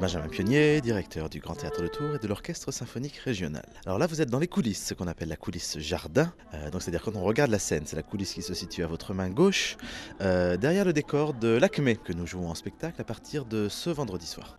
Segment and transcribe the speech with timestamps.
[0.00, 3.66] Benjamin Pionnier, directeur du Grand Théâtre de Tours et de l'Orchestre Symphonique Régional.
[3.84, 6.32] Alors là, vous êtes dans les coulisses, ce qu'on appelle la coulisse jardin.
[6.54, 8.86] Euh, donc c'est-à-dire quand on regarde la scène, c'est la coulisse qui se situe à
[8.86, 9.76] votre main gauche,
[10.22, 13.90] euh, derrière le décor de l'Acmé que nous jouons en spectacle à partir de ce
[13.90, 14.56] vendredi soir.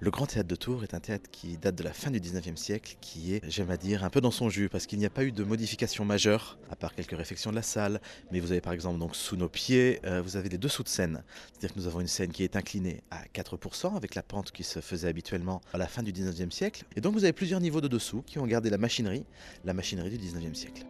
[0.00, 2.54] Le Grand Théâtre de Tours est un théâtre qui date de la fin du 19e
[2.54, 5.10] siècle, qui est, j'aime à dire, un peu dans son jus, parce qu'il n'y a
[5.10, 8.00] pas eu de modification majeure, à part quelques réfections de la salle.
[8.30, 10.88] Mais vous avez par exemple donc sous nos pieds, euh, vous avez les dessous de
[10.88, 11.24] scène.
[11.50, 14.62] C'est-à-dire que nous avons une scène qui est inclinée à 4%, avec la pente qui
[14.62, 16.84] se faisait habituellement à la fin du 19e siècle.
[16.94, 19.24] Et donc vous avez plusieurs niveaux de dessous qui ont gardé la machinerie,
[19.64, 20.84] la machinerie du 19e siècle.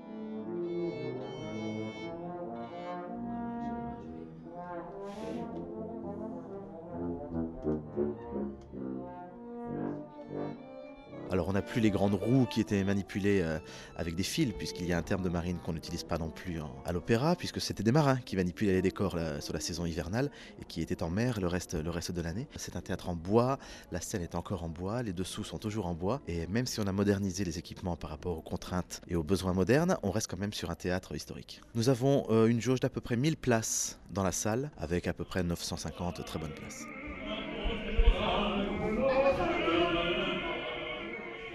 [11.30, 13.58] Alors on n'a plus les grandes roues qui étaient manipulées euh,
[13.96, 16.60] avec des fils, puisqu'il y a un terme de marine qu'on n'utilise pas non plus
[16.84, 20.30] à l'opéra, puisque c'était des marins qui manipulaient les décors sur la saison hivernale
[20.60, 22.46] et qui étaient en mer le reste, le reste de l'année.
[22.56, 23.58] C'est un théâtre en bois,
[23.92, 26.80] la scène est encore en bois, les dessous sont toujours en bois, et même si
[26.80, 30.28] on a modernisé les équipements par rapport aux contraintes et aux besoins modernes, on reste
[30.28, 31.60] quand même sur un théâtre historique.
[31.74, 35.12] Nous avons euh, une jauge d'à peu près 1000 places dans la salle, avec à
[35.12, 36.84] peu près 950 très bonnes places.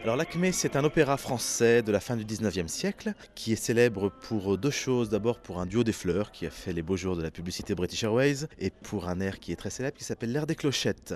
[0.03, 4.09] Alors l'Acmé, c'est un opéra français de la fin du 19e siècle qui est célèbre
[4.09, 5.09] pour deux choses.
[5.09, 7.73] D'abord pour un duo des fleurs qui a fait les beaux jours de la publicité
[7.73, 11.15] British Airways et pour un air qui est très célèbre qui s'appelle l'air des clochettes.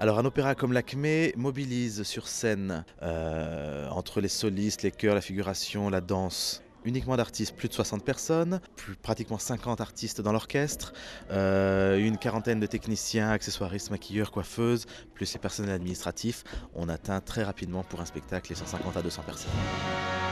[0.00, 5.20] Alors un opéra comme l'Acmé mobilise sur scène euh, entre les solistes, les chœurs, la
[5.20, 10.92] figuration, la danse, uniquement d'artistes, plus de 60 personnes, plus pratiquement 50 artistes dans l'orchestre,
[11.30, 16.44] euh, une quarantaine de techniciens, accessoiristes, maquilleurs, coiffeuses, plus les personnels administratifs.
[16.74, 20.27] On atteint très rapidement pour un spectacle les 150 à 200 personnes.